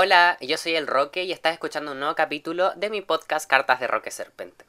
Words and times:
Hola, 0.00 0.38
yo 0.40 0.56
soy 0.58 0.76
el 0.76 0.86
Roque 0.86 1.24
y 1.24 1.32
estás 1.32 1.54
escuchando 1.54 1.90
un 1.90 1.98
nuevo 1.98 2.14
capítulo 2.14 2.70
de 2.76 2.88
mi 2.88 3.00
podcast 3.00 3.50
Cartas 3.50 3.80
de 3.80 3.88
Roque 3.88 4.12
Serpente. 4.12 4.64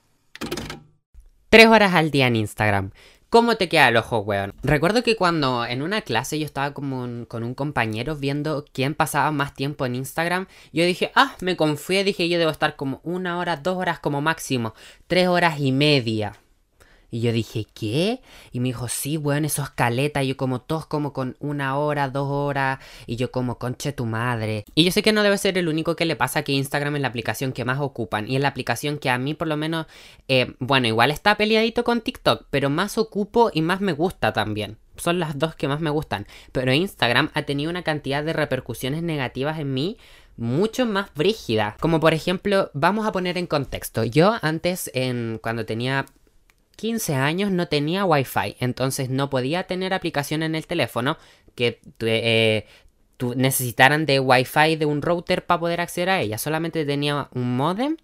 Tres 1.51 1.67
horas 1.67 1.93
al 1.93 2.09
día 2.09 2.25
en 2.25 2.35
Instagram. 2.35 2.89
¿Cómo 3.29 3.55
te 3.55 3.69
queda 3.69 3.89
el 3.89 3.97
ojo, 3.97 4.21
weón? 4.21 4.55
Recuerdo 4.63 5.03
que 5.03 5.15
cuando 5.15 5.67
en 5.67 5.83
una 5.83 6.01
clase 6.01 6.39
yo 6.39 6.45
estaba 6.45 6.73
como 6.73 7.27
con 7.27 7.43
un 7.43 7.53
compañero 7.53 8.15
viendo 8.15 8.65
quién 8.73 8.95
pasaba 8.95 9.29
más 9.31 9.53
tiempo 9.53 9.85
en 9.85 9.93
Instagram, 9.93 10.47
yo 10.73 10.83
dije, 10.83 11.11
ah, 11.13 11.35
me 11.41 11.55
confié, 11.55 12.03
dije 12.03 12.27
yo 12.27 12.39
debo 12.39 12.49
estar 12.49 12.75
como 12.75 12.99
una 13.03 13.37
hora, 13.37 13.55
dos 13.55 13.77
horas 13.77 13.99
como 13.99 14.21
máximo, 14.21 14.73
tres 15.05 15.27
horas 15.27 15.59
y 15.59 15.71
media. 15.71 16.33
Y 17.11 17.21
yo 17.21 17.31
dije, 17.31 17.65
¿qué? 17.73 18.21
Y 18.51 18.59
me 18.59 18.69
dijo, 18.69 18.87
sí, 18.87 19.17
weón, 19.17 19.45
eso 19.45 19.63
es 19.63 19.69
caleta. 19.69 20.23
Y 20.23 20.27
yo 20.29 20.37
como 20.37 20.61
todos 20.61 20.85
como 20.85 21.13
con 21.13 21.35
una 21.39 21.77
hora, 21.77 22.09
dos 22.09 22.27
horas. 22.29 22.79
Y 23.07 23.15
yo 23.15 23.31
como, 23.31 23.57
conche 23.57 23.93
tu 23.93 24.05
madre. 24.05 24.65
Y 24.75 24.83
yo 24.83 24.91
sé 24.91 25.01
que 25.01 25.13
no 25.13 25.23
debe 25.23 25.37
ser 25.37 25.57
el 25.57 25.67
único 25.67 25.95
que 25.95 26.05
le 26.05 26.15
pasa 26.15 26.43
que 26.43 26.51
Instagram 26.51 26.95
es 26.95 27.01
la 27.01 27.07
aplicación 27.07 27.51
que 27.51 27.65
más 27.65 27.79
ocupan. 27.79 28.29
Y 28.29 28.35
es 28.35 28.41
la 28.41 28.49
aplicación 28.49 28.97
que 28.97 29.09
a 29.09 29.17
mí 29.17 29.33
por 29.33 29.47
lo 29.47 29.57
menos, 29.57 29.87
eh, 30.27 30.53
bueno, 30.59 30.87
igual 30.87 31.11
está 31.11 31.35
peleadito 31.35 31.83
con 31.83 32.01
TikTok. 32.01 32.45
Pero 32.49 32.69
más 32.69 32.97
ocupo 32.97 33.51
y 33.53 33.61
más 33.61 33.81
me 33.81 33.93
gusta 33.93 34.33
también. 34.33 34.77
Son 34.97 35.19
las 35.19 35.39
dos 35.39 35.55
que 35.55 35.67
más 35.67 35.79
me 35.79 35.89
gustan. 35.89 36.27
Pero 36.51 36.73
Instagram 36.73 37.31
ha 37.33 37.43
tenido 37.43 37.69
una 37.69 37.83
cantidad 37.83 38.23
de 38.23 38.33
repercusiones 38.33 39.01
negativas 39.01 39.59
en 39.59 39.73
mí 39.73 39.97
mucho 40.39 40.85
más 40.85 41.13
brígida. 41.13 41.75
Como 41.79 41.99
por 41.99 42.13
ejemplo, 42.13 42.71
vamos 42.73 43.05
a 43.05 43.11
poner 43.11 43.37
en 43.37 43.45
contexto. 43.45 44.05
Yo 44.05 44.35
antes, 44.41 44.89
en, 44.93 45.37
cuando 45.41 45.65
tenía 45.65 46.05
15 46.79 47.13
años 47.15 47.51
no 47.51 47.67
tenía 47.67 48.05
Wi-Fi, 48.05 48.55
entonces 48.61 49.09
no 49.09 49.29
podía 49.29 49.63
tener 49.63 49.93
aplicación 49.93 50.43
en 50.43 50.55
el 50.55 50.65
teléfono 50.65 51.17
que 51.53 51.81
eh, 51.99 52.65
necesitaran 53.35 54.05
de 54.05 54.21
Wi-Fi 54.21 54.77
de 54.77 54.85
un 54.85 55.01
router 55.01 55.45
para 55.45 55.59
poder 55.59 55.81
acceder 55.81 56.09
a 56.09 56.21
ella. 56.21 56.37
Solamente 56.37 56.85
tenía 56.85 57.27
un 57.33 57.57
modem 57.57 57.97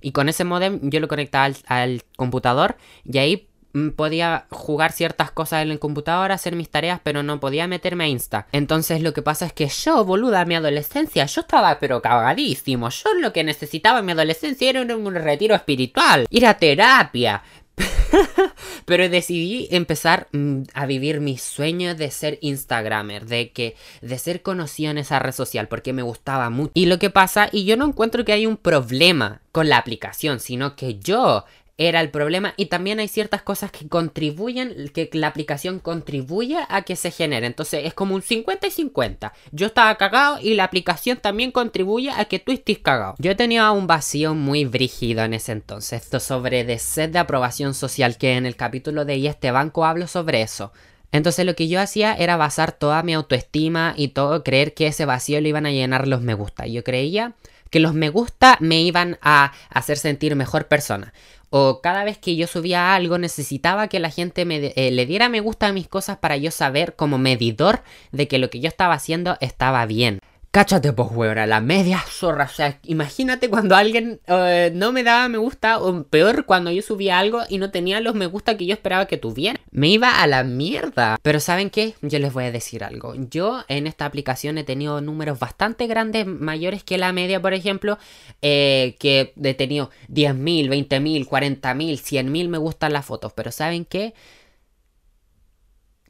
y 0.00 0.12
con 0.12 0.30
ese 0.30 0.44
modem 0.44 0.80
yo 0.88 1.00
lo 1.00 1.08
conectaba 1.08 1.54
al, 1.66 2.02
computador 2.16 2.78
y 3.04 3.18
ahí 3.18 3.48
mm, 3.74 3.90
podía 3.90 4.46
jugar 4.48 4.92
ciertas 4.92 5.30
cosas 5.30 5.62
en 5.62 5.70
el 5.70 5.78
computador, 5.78 6.32
hacer 6.32 6.56
mis 6.56 6.70
tareas, 6.70 7.00
pero 7.02 7.22
no 7.22 7.40
podía 7.40 7.68
meterme 7.68 8.04
a 8.04 8.08
Insta. 8.08 8.46
Entonces 8.52 9.02
lo 9.02 9.12
que 9.12 9.20
pasa 9.20 9.44
es 9.44 9.52
que 9.52 9.68
yo, 9.68 10.02
boluda, 10.06 10.46
mi 10.46 10.54
adolescencia, 10.54 11.26
yo 11.26 11.42
estaba 11.42 11.78
pero 11.78 12.00
cagadísimo. 12.00 12.88
Yo 12.88 13.12
lo 13.20 13.34
que 13.34 13.44
necesitaba 13.44 13.98
en 13.98 14.06
mi 14.06 14.12
adolescencia 14.12 14.70
era 14.70 14.80
un 14.80 15.14
retiro 15.14 15.54
espiritual, 15.54 16.26
ir 16.30 16.46
a 16.46 16.54
terapia, 16.54 17.42
Pero 18.84 19.08
decidí 19.08 19.68
empezar 19.70 20.28
mm, 20.32 20.62
a 20.74 20.86
vivir 20.86 21.20
mi 21.20 21.38
sueño 21.38 21.94
de 21.94 22.10
ser 22.10 22.38
Instagramer, 22.40 23.26
de 23.26 23.50
que 23.50 23.76
de 24.02 24.18
ser 24.18 24.42
conocido 24.42 24.90
en 24.90 24.98
esa 24.98 25.18
red 25.18 25.32
social 25.32 25.68
porque 25.68 25.92
me 25.92 26.02
gustaba 26.02 26.50
mucho. 26.50 26.72
Y 26.74 26.86
lo 26.86 26.98
que 26.98 27.10
pasa, 27.10 27.48
y 27.50 27.64
yo 27.64 27.76
no 27.76 27.86
encuentro 27.86 28.24
que 28.24 28.32
hay 28.32 28.46
un 28.46 28.56
problema 28.56 29.40
con 29.52 29.68
la 29.68 29.78
aplicación, 29.78 30.40
sino 30.40 30.76
que 30.76 30.98
yo 30.98 31.44
era 31.76 32.00
el 32.00 32.10
problema 32.10 32.54
y 32.56 32.66
también 32.66 33.00
hay 33.00 33.08
ciertas 33.08 33.42
cosas 33.42 33.72
que 33.72 33.88
contribuyen, 33.88 34.90
que 34.94 35.10
la 35.12 35.26
aplicación 35.26 35.80
contribuye 35.80 36.58
a 36.68 36.82
que 36.82 36.94
se 36.94 37.10
genere. 37.10 37.46
Entonces 37.46 37.84
es 37.84 37.94
como 37.94 38.14
un 38.14 38.22
50 38.22 38.66
y 38.66 38.70
50. 38.70 39.32
Yo 39.50 39.66
estaba 39.66 39.96
cagado 39.96 40.38
y 40.40 40.54
la 40.54 40.64
aplicación 40.64 41.18
también 41.18 41.50
contribuye 41.50 42.10
a 42.10 42.26
que 42.26 42.38
tú 42.38 42.52
estés 42.52 42.78
cagado. 42.78 43.14
Yo 43.18 43.34
tenía 43.34 43.70
un 43.72 43.86
vacío 43.86 44.34
muy 44.34 44.64
brígido 44.64 45.24
en 45.24 45.34
ese 45.34 45.52
entonces, 45.52 46.02
esto 46.02 46.20
sobre 46.20 46.64
de 46.64 46.78
sed 46.78 47.10
de 47.10 47.18
aprobación 47.18 47.74
social, 47.74 48.18
que 48.18 48.36
en 48.36 48.46
el 48.46 48.56
capítulo 48.56 49.04
de 49.04 49.16
Y 49.16 49.26
este 49.26 49.50
banco 49.50 49.84
hablo 49.84 50.06
sobre 50.06 50.42
eso. 50.42 50.72
Entonces 51.10 51.46
lo 51.46 51.54
que 51.54 51.68
yo 51.68 51.80
hacía 51.80 52.14
era 52.14 52.36
basar 52.36 52.72
toda 52.72 53.02
mi 53.02 53.14
autoestima 53.14 53.94
y 53.96 54.08
todo, 54.08 54.42
creer 54.42 54.74
que 54.74 54.88
ese 54.88 55.04
vacío 55.04 55.40
lo 55.40 55.48
iban 55.48 55.66
a 55.66 55.70
llenar 55.70 56.08
los 56.08 56.20
me 56.20 56.34
gusta. 56.34 56.66
Yo 56.66 56.82
creía 56.82 57.34
que 57.70 57.80
los 57.80 57.94
me 57.94 58.08
gusta 58.08 58.56
me 58.60 58.80
iban 58.82 59.18
a 59.20 59.52
hacer 59.68 59.96
sentir 59.96 60.36
mejor 60.36 60.66
persona 60.66 61.12
o 61.50 61.80
cada 61.80 62.04
vez 62.04 62.18
que 62.18 62.36
yo 62.36 62.46
subía 62.46 62.94
algo 62.94 63.18
necesitaba 63.18 63.88
que 63.88 64.00
la 64.00 64.10
gente 64.10 64.44
me 64.44 64.72
eh, 64.76 64.90
le 64.90 65.06
diera 65.06 65.28
me 65.28 65.40
gusta 65.40 65.68
a 65.68 65.72
mis 65.72 65.88
cosas 65.88 66.18
para 66.18 66.36
yo 66.36 66.50
saber 66.50 66.96
como 66.96 67.18
medidor 67.18 67.82
de 68.12 68.28
que 68.28 68.38
lo 68.38 68.50
que 68.50 68.60
yo 68.60 68.68
estaba 68.68 68.94
haciendo 68.94 69.36
estaba 69.40 69.86
bien. 69.86 70.20
Cáchate, 70.54 70.92
pues, 70.92 71.08
weón, 71.10 71.48
la 71.48 71.60
media 71.60 71.98
zorra. 71.98 72.44
O 72.44 72.48
sea, 72.48 72.78
imagínate 72.84 73.50
cuando 73.50 73.74
alguien 73.74 74.20
eh, 74.28 74.70
no 74.72 74.92
me 74.92 75.02
daba 75.02 75.28
me 75.28 75.36
gusta, 75.36 75.80
o 75.80 76.04
peor, 76.04 76.46
cuando 76.46 76.70
yo 76.70 76.80
subía 76.80 77.18
algo 77.18 77.40
y 77.48 77.58
no 77.58 77.72
tenía 77.72 77.98
los 77.98 78.14
me 78.14 78.26
gusta 78.26 78.56
que 78.56 78.64
yo 78.64 78.72
esperaba 78.72 79.06
que 79.06 79.16
tuviera. 79.16 79.58
Me 79.72 79.88
iba 79.88 80.22
a 80.22 80.28
la 80.28 80.44
mierda. 80.44 81.16
Pero 81.22 81.40
¿saben 81.40 81.70
qué? 81.70 81.94
Yo 82.02 82.20
les 82.20 82.32
voy 82.32 82.44
a 82.44 82.52
decir 82.52 82.84
algo. 82.84 83.14
Yo 83.16 83.64
en 83.66 83.88
esta 83.88 84.06
aplicación 84.06 84.56
he 84.56 84.62
tenido 84.62 85.00
números 85.00 85.40
bastante 85.40 85.88
grandes, 85.88 86.24
mayores 86.24 86.84
que 86.84 86.98
la 86.98 87.12
media, 87.12 87.42
por 87.42 87.52
ejemplo, 87.52 87.98
eh, 88.40 88.94
que 89.00 89.34
he 89.42 89.54
tenido 89.54 89.90
10.000, 90.08 90.68
20.000, 90.68 91.26
40.000, 91.26 91.98
100.000 91.98 92.48
me 92.48 92.58
gustan 92.58 92.92
las 92.92 93.04
fotos. 93.04 93.32
Pero 93.32 93.50
¿saben 93.50 93.84
qué? 93.84 94.14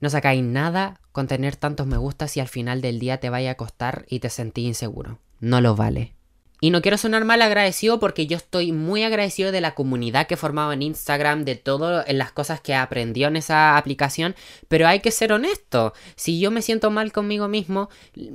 No 0.00 0.10
sacáis 0.10 0.43
nada 0.43 1.00
con 1.15 1.29
tener 1.29 1.55
tantos 1.55 1.87
me 1.87 1.97
gusta 1.97 2.27
si 2.27 2.41
al 2.41 2.49
final 2.49 2.81
del 2.81 2.99
día 2.99 3.19
te 3.19 3.31
vaya 3.31 3.53
a 3.53 3.55
costar 3.55 4.05
y 4.09 4.19
te 4.19 4.31
sentís 4.31 4.67
inseguro. 4.67 5.21
No 5.39 5.61
lo 5.61 5.77
vale. 5.77 6.13
Y 6.61 6.71
no 6.71 6.83
quiero 6.83 6.99
sonar 6.99 7.25
mal 7.25 7.41
agradecido 7.41 8.01
porque 8.01 8.27
yo 8.27 8.37
estoy 8.37 8.73
muy 8.73 9.05
agradecido 9.05 9.53
de 9.53 9.61
la 9.61 9.77
comunidad 9.77 10.27
que 10.27 10.35
he 10.35 10.37
formado 10.37 10.73
en 10.73 10.83
Instagram, 10.83 11.45
de 11.45 11.55
todas 11.55 12.05
las 12.13 12.33
cosas 12.33 12.61
que 12.61 12.75
aprendió 12.75 13.29
en 13.29 13.37
esa 13.37 13.77
aplicación, 13.77 14.35
pero 14.67 14.89
hay 14.89 14.99
que 14.99 15.13
ser 15.13 15.33
honesto. 15.33 15.93
Si 16.17 16.41
yo 16.41 16.51
me 16.51 16.63
siento 16.63 16.91
mal 16.91 17.13
conmigo 17.13 17.47
mismo, 17.47 17.91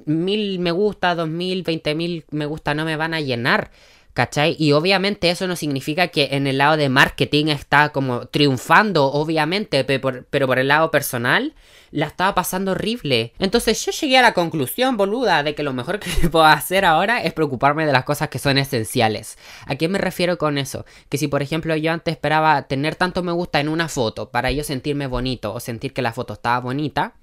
mil 0.05 0.59
me 0.59 0.71
gusta, 0.71 1.15
dos 1.15 1.27
mil, 1.27 1.63
veinte 1.63 1.95
mil 1.95 2.23
me 2.31 2.45
gusta 2.45 2.73
no 2.73 2.85
me 2.85 2.95
van 2.95 3.13
a 3.13 3.19
llenar. 3.19 3.71
¿Cachai? 4.13 4.55
Y 4.59 4.71
obviamente 4.71 5.29
eso 5.29 5.47
no 5.47 5.55
significa 5.55 6.09
que 6.09 6.29
en 6.31 6.47
el 6.47 6.57
lado 6.57 6.77
de 6.77 6.89
marketing 6.89 7.45
está 7.47 7.89
como 7.89 8.25
triunfando, 8.25 9.05
obviamente, 9.05 9.83
pero 9.83 10.25
por, 10.29 10.59
el 10.59 10.67
lado 10.67 10.91
personal 10.91 11.53
la 11.91 12.07
estaba 12.07 12.35
pasando 12.35 12.71
horrible. 12.71 13.33
Entonces 13.39 13.83
yo 13.85 13.91
llegué 13.91 14.17
a 14.17 14.21
la 14.21 14.33
conclusión, 14.33 14.97
boluda, 14.97 15.43
de 15.43 15.55
que 15.55 15.63
lo 15.63 15.73
mejor 15.73 15.99
que 15.99 16.09
puedo 16.29 16.45
hacer 16.45 16.85
ahora 16.85 17.21
es 17.23 17.33
preocuparme 17.33 17.85
de 17.85 17.93
las 17.93 18.03
cosas 18.03 18.29
que 18.29 18.39
son 18.39 18.57
esenciales. 18.57 19.37
¿A 19.65 19.75
qué 19.75 19.87
me 19.87 19.99
refiero 19.99 20.37
con 20.37 20.57
eso? 20.57 20.85
Que 21.09 21.17
si 21.17 21.27
por 21.27 21.41
ejemplo 21.41 21.75
yo 21.75 21.91
antes 21.91 22.13
esperaba 22.13 22.63
tener 22.63 22.95
tanto 22.95 23.23
me 23.23 23.31
gusta 23.31 23.59
en 23.59 23.69
una 23.69 23.87
foto 23.87 24.31
para 24.31 24.51
yo 24.51 24.63
sentirme 24.63 25.07
bonito 25.07 25.53
o 25.53 25.59
sentir 25.59 25.93
que 25.93 26.01
la 26.01 26.13
foto 26.13 26.33
estaba 26.33 26.59
bonita, 26.59 27.13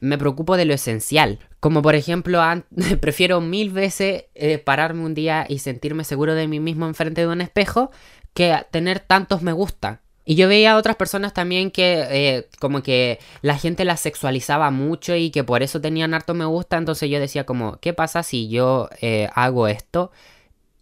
me 0.00 0.18
preocupo 0.18 0.56
de 0.56 0.64
lo 0.64 0.74
esencial. 0.74 1.38
Como 1.60 1.82
por 1.82 1.94
ejemplo, 1.94 2.40
prefiero 3.00 3.40
mil 3.40 3.70
veces 3.70 4.24
eh, 4.34 4.58
pararme 4.58 5.04
un 5.04 5.14
día 5.14 5.46
y 5.48 5.58
sentirme 5.58 6.04
seguro 6.04 6.34
de 6.34 6.48
mí 6.48 6.60
mismo 6.60 6.86
enfrente 6.86 7.22
de 7.22 7.28
un 7.28 7.40
espejo 7.40 7.90
que 8.34 8.54
tener 8.70 9.00
tantos 9.00 9.42
me 9.42 9.52
gusta. 9.52 10.02
Y 10.24 10.34
yo 10.34 10.46
veía 10.46 10.72
a 10.72 10.76
otras 10.76 10.96
personas 10.96 11.32
también 11.32 11.70
que 11.70 12.06
eh, 12.10 12.48
como 12.60 12.82
que 12.82 13.18
la 13.40 13.56
gente 13.56 13.86
las 13.86 14.00
sexualizaba 14.00 14.70
mucho 14.70 15.16
y 15.16 15.30
que 15.30 15.42
por 15.42 15.62
eso 15.62 15.80
tenían 15.80 16.12
harto 16.12 16.34
me 16.34 16.44
gusta. 16.44 16.76
Entonces 16.76 17.08
yo 17.08 17.18
decía 17.18 17.46
como, 17.46 17.78
¿qué 17.80 17.94
pasa 17.94 18.22
si 18.22 18.48
yo 18.48 18.90
eh, 19.00 19.30
hago 19.34 19.68
esto 19.68 20.12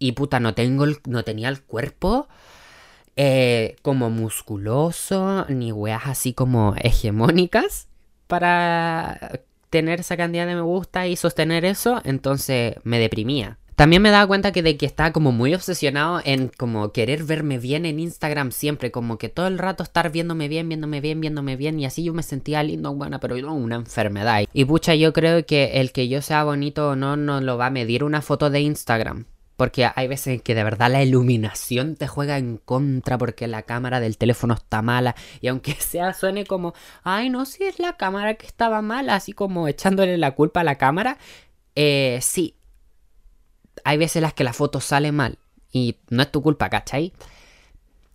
y 0.01 0.13
puta 0.13 0.41
no 0.41 0.55
tengo 0.55 0.85
no 1.07 1.23
tenía 1.23 1.49
el 1.49 1.63
cuerpo 1.63 2.29
como 3.81 4.11
musculoso 4.11 5.47
ni 5.49 5.73
weas 5.73 6.07
así 6.07 6.35
como 6.35 6.75
hegemónicas? 6.77 7.89
Para 8.27 9.41
tener 9.71 10.01
esa 10.01 10.17
cantidad 10.17 10.47
de 10.47 10.55
me 10.55 10.61
gusta 10.61 11.07
y 11.07 11.17
sostener 11.17 11.65
eso, 11.65 12.01
entonces 12.05 12.77
me 12.85 12.99
deprimía. 12.99 13.59
También 13.77 14.01
me 14.01 14.11
daba 14.11 14.27
cuenta 14.27 14.53
que 14.53 14.63
de 14.63 14.79
que 14.79 14.87
estaba 14.87 15.13
como 15.13 15.33
muy 15.33 15.53
obsesionado 15.53 16.23
en 16.25 16.49
como 16.49 16.93
querer 16.93 17.25
verme 17.25 17.59
bien 17.59 17.85
en 17.85 18.01
Instagram 18.01 18.51
siempre, 18.51 18.91
como 18.91 19.19
que 19.19 19.29
todo 19.29 19.47
el 19.49 19.59
rato 19.59 19.83
estar 19.83 20.11
viéndome 20.11 20.49
bien, 20.49 20.67
viéndome 20.67 21.03
bien, 21.03 21.21
viéndome 21.21 21.57
bien 21.57 21.79
y 21.79 21.85
así 21.85 22.03
yo 22.03 22.15
me 22.15 22.23
sentía 22.23 22.63
lindo, 22.63 22.95
buena, 22.95 23.21
pero 23.21 23.37
no 23.37 23.55
una 23.55 23.77
enfermedad. 23.77 24.45
Y 24.55 24.65
pucha, 24.65 24.95
yo 24.95 25.13
creo 25.13 25.45
que 25.45 25.79
el 25.81 25.93
que 25.93 26.09
yo 26.09 26.23
sea 26.23 26.43
bonito 26.45 26.89
o 26.89 26.97
no 26.97 27.19
no 27.19 27.43
lo 27.43 27.59
va 27.59 27.67
a 27.67 27.71
medir 27.71 28.03
una 28.03 28.23
foto 28.23 28.49
de 28.49 28.61
Instagram. 28.61 29.27
Porque 29.57 29.91
hay 29.95 30.07
veces 30.07 30.27
en 30.35 30.41
que 30.41 30.55
de 30.55 30.65
verdad 30.65 30.91
la 30.91 31.03
iluminación 31.03 31.97
te 31.97 32.07
juega 32.07 32.37
en 32.37 32.59
contra 32.59 33.17
porque 33.17 33.47
la 33.47 33.63
cámara 33.63 34.01
del 34.01 34.19
teléfono 34.19 34.55
está 34.55 34.83
mala. 34.83 35.17
Y 35.41 35.49
aunque 35.49 35.73
sea 35.81 36.13
suene 36.13 36.45
como, 36.45 36.75
ay, 37.03 37.31
no, 37.31 37.47
si 37.47 37.65
es 37.65 37.79
la 37.79 37.97
cámara 37.97 38.35
que 38.35 38.47
estaba 38.47 38.83
mala, 38.83 39.15
así 39.15 39.33
como 39.33 39.69
echándole 39.69 40.19
la 40.19 40.33
culpa 40.33 40.61
a 40.61 40.65
la 40.65 40.77
cámara. 40.77 41.19
Eh, 41.75 42.19
sí. 42.23 42.57
Hay 43.85 43.99
veces 43.99 44.17
en 44.17 44.23
las 44.23 44.35
que 44.35 44.45
la 44.45 44.53
foto 44.53 44.81
sale 44.81 45.13
mal. 45.13 45.39
Y 45.73 45.97
no 46.11 46.23
es 46.23 46.31
tu 46.31 46.43
culpa, 46.43 46.69
¿cachai? 46.71 47.13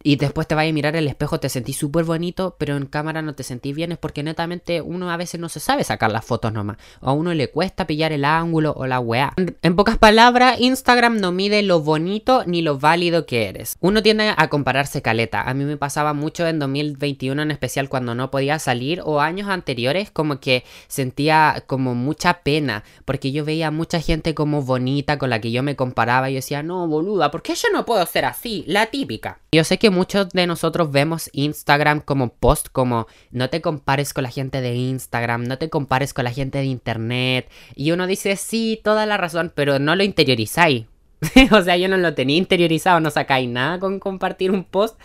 Y 0.03 0.15
después 0.15 0.47
te 0.47 0.55
vayas 0.55 0.71
a 0.71 0.73
mirar 0.73 0.95
el 0.95 1.07
espejo, 1.07 1.39
te 1.39 1.49
sentís 1.49 1.77
súper 1.77 2.03
bonito, 2.03 2.55
pero 2.57 2.75
en 2.77 2.85
cámara 2.85 3.21
no 3.21 3.35
te 3.35 3.43
sentís 3.43 3.75
bien, 3.75 3.91
es 3.91 3.97
porque 3.97 4.23
netamente 4.23 4.81
uno 4.81 5.11
a 5.11 5.17
veces 5.17 5.39
no 5.39 5.49
se 5.49 5.59
sabe 5.59 5.83
sacar 5.83 6.11
las 6.11 6.25
fotos 6.25 6.53
nomás. 6.53 6.77
O 6.99 7.09
a 7.09 7.13
uno 7.13 7.33
le 7.33 7.49
cuesta 7.49 7.87
pillar 7.87 8.11
el 8.11 8.25
ángulo 8.25 8.73
o 8.75 8.87
la 8.87 8.99
weá. 8.99 9.33
En 9.61 9.75
pocas 9.75 9.97
palabras, 9.97 10.59
Instagram 10.59 11.19
no 11.19 11.31
mide 11.31 11.61
lo 11.63 11.81
bonito 11.81 12.43
ni 12.45 12.61
lo 12.61 12.79
válido 12.79 13.25
que 13.25 13.47
eres. 13.47 13.77
Uno 13.79 14.01
tiende 14.01 14.33
a 14.35 14.47
compararse 14.49 15.01
caleta. 15.01 15.41
A 15.43 15.53
mí 15.53 15.65
me 15.65 15.77
pasaba 15.77 16.13
mucho 16.13 16.47
en 16.47 16.59
2021 16.59 17.41
en 17.41 17.51
especial 17.51 17.89
cuando 17.89 18.15
no 18.15 18.31
podía 18.31 18.59
salir 18.59 19.01
o 19.03 19.19
años 19.19 19.49
anteriores 19.49 20.11
como 20.11 20.39
que 20.39 20.63
sentía 20.87 21.63
como 21.67 21.95
mucha 21.95 22.41
pena 22.43 22.83
porque 23.05 23.31
yo 23.31 23.45
veía 23.45 23.71
mucha 23.71 23.99
gente 23.99 24.33
como 24.33 24.61
bonita 24.61 25.17
con 25.17 25.29
la 25.29 25.41
que 25.41 25.51
yo 25.51 25.63
me 25.63 25.75
comparaba 25.75 26.29
y 26.29 26.33
yo 26.33 26.37
decía, 26.37 26.63
no, 26.63 26.87
boluda, 26.87 27.31
¿por 27.31 27.41
qué 27.41 27.55
yo 27.55 27.69
no 27.71 27.85
puedo 27.85 28.05
ser 28.05 28.25
así? 28.25 28.63
La 28.67 28.87
típica. 28.87 29.40
Yo 29.53 29.65
sé 29.65 29.77
que 29.79 29.89
muchos 29.89 30.29
de 30.29 30.47
nosotros 30.47 30.93
vemos 30.93 31.29
Instagram 31.33 31.99
como 31.99 32.29
post, 32.29 32.69
como 32.71 33.07
no 33.31 33.49
te 33.49 33.59
compares 33.59 34.13
con 34.13 34.23
la 34.23 34.29
gente 34.29 34.61
de 34.61 34.75
Instagram, 34.75 35.43
no 35.43 35.57
te 35.57 35.69
compares 35.69 36.13
con 36.13 36.23
la 36.23 36.31
gente 36.31 36.59
de 36.59 36.63
Internet. 36.63 37.51
Y 37.75 37.91
uno 37.91 38.07
dice, 38.07 38.37
sí, 38.37 38.79
toda 38.81 39.05
la 39.05 39.17
razón, 39.17 39.51
pero 39.53 39.77
no 39.77 39.97
lo 39.97 40.05
interiorizáis. 40.05 40.85
o 41.51 41.61
sea, 41.63 41.75
yo 41.75 41.89
no 41.89 41.97
lo 41.97 42.13
tenía 42.13 42.37
interiorizado, 42.37 43.01
no 43.01 43.11
sacáis 43.11 43.49
nada 43.49 43.77
con 43.77 43.99
compartir 43.99 44.51
un 44.51 44.63
post. 44.63 44.97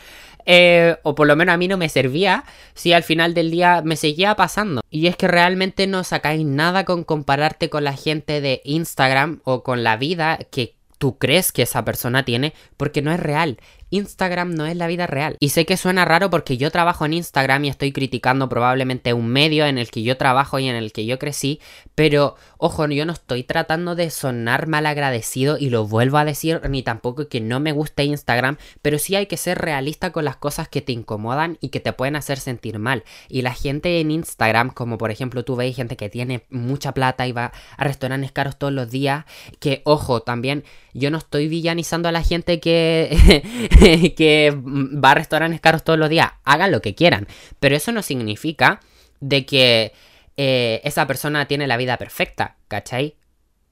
Eh, 0.44 0.96
o 1.02 1.16
por 1.16 1.26
lo 1.26 1.34
menos 1.34 1.52
a 1.52 1.58
mí 1.58 1.66
no 1.66 1.76
me 1.76 1.88
servía, 1.88 2.44
si 2.72 2.92
al 2.92 3.02
final 3.02 3.34
del 3.34 3.50
día 3.50 3.82
me 3.84 3.96
seguía 3.96 4.36
pasando. 4.36 4.80
Y 4.90 5.08
es 5.08 5.16
que 5.16 5.26
realmente 5.26 5.88
no 5.88 6.04
sacáis 6.04 6.46
nada 6.46 6.84
con 6.84 7.02
compararte 7.02 7.68
con 7.68 7.82
la 7.82 7.94
gente 7.94 8.40
de 8.40 8.62
Instagram 8.64 9.40
o 9.42 9.64
con 9.64 9.82
la 9.82 9.96
vida 9.96 10.38
que 10.52 10.76
tú 10.98 11.18
crees 11.18 11.52
que 11.52 11.62
esa 11.62 11.84
persona 11.84 12.24
tiene, 12.24 12.52
porque 12.76 13.02
no 13.02 13.12
es 13.12 13.20
real. 13.20 13.58
Instagram 13.90 14.54
no 14.54 14.66
es 14.66 14.76
la 14.76 14.86
vida 14.86 15.06
real. 15.06 15.36
Y 15.40 15.50
sé 15.50 15.66
que 15.66 15.76
suena 15.76 16.04
raro 16.04 16.30
porque 16.30 16.56
yo 16.56 16.70
trabajo 16.70 17.06
en 17.06 17.14
Instagram 17.14 17.64
y 17.64 17.68
estoy 17.68 17.92
criticando 17.92 18.48
probablemente 18.48 19.12
un 19.12 19.28
medio 19.28 19.66
en 19.66 19.78
el 19.78 19.90
que 19.90 20.02
yo 20.02 20.16
trabajo 20.16 20.58
y 20.58 20.68
en 20.68 20.76
el 20.76 20.92
que 20.92 21.06
yo 21.06 21.18
crecí, 21.18 21.60
pero 21.94 22.36
ojo, 22.58 22.86
yo 22.88 23.06
no 23.06 23.12
estoy 23.12 23.44
tratando 23.44 23.94
de 23.94 24.10
sonar 24.10 24.66
mal 24.66 24.86
agradecido 24.86 25.56
y 25.58 25.70
lo 25.70 25.86
vuelvo 25.86 26.18
a 26.18 26.24
decir, 26.24 26.60
ni 26.68 26.82
tampoco 26.82 27.28
que 27.28 27.40
no 27.40 27.60
me 27.60 27.72
guste 27.72 28.04
Instagram, 28.04 28.56
pero 28.82 28.98
sí 28.98 29.14
hay 29.14 29.26
que 29.26 29.36
ser 29.36 29.58
realista 29.58 30.10
con 30.10 30.24
las 30.24 30.36
cosas 30.36 30.68
que 30.68 30.80
te 30.80 30.92
incomodan 30.92 31.58
y 31.60 31.68
que 31.68 31.80
te 31.80 31.92
pueden 31.92 32.16
hacer 32.16 32.38
sentir 32.38 32.78
mal. 32.78 33.04
Y 33.28 33.42
la 33.42 33.52
gente 33.52 34.00
en 34.00 34.10
Instagram, 34.10 34.70
como 34.70 34.98
por 34.98 35.10
ejemplo 35.10 35.44
tú 35.44 35.56
veis 35.56 35.76
gente 35.76 35.96
que 35.96 36.08
tiene 36.08 36.44
mucha 36.50 36.92
plata 36.92 37.26
y 37.26 37.32
va 37.32 37.52
a 37.76 37.84
restaurantes 37.84 38.32
caros 38.32 38.58
todos 38.58 38.72
los 38.72 38.90
días, 38.90 39.24
que 39.60 39.82
ojo, 39.84 40.20
también 40.22 40.64
yo 40.94 41.10
no 41.10 41.18
estoy 41.18 41.48
villanizando 41.48 42.08
a 42.08 42.12
la 42.12 42.22
gente 42.22 42.58
que 42.58 43.42
que 44.16 44.54
va 44.54 45.10
a 45.12 45.14
restaurantes 45.14 45.60
caros 45.60 45.84
todos 45.84 45.98
los 45.98 46.10
días, 46.10 46.32
hagan 46.44 46.72
lo 46.72 46.82
que 46.82 46.94
quieran. 46.94 47.26
Pero 47.60 47.76
eso 47.76 47.92
no 47.92 48.02
significa 48.02 48.80
de 49.20 49.46
que 49.46 49.92
eh, 50.36 50.80
esa 50.84 51.06
persona 51.06 51.46
tiene 51.46 51.66
la 51.66 51.76
vida 51.76 51.96
perfecta, 51.96 52.56
¿cachai? 52.68 53.16